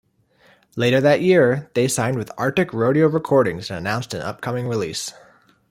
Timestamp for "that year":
0.99-1.69